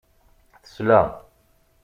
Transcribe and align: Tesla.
Tesla. 0.63 0.99